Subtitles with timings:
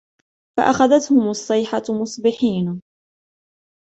[0.57, 2.81] فأخذتهم الصيحة مصبحين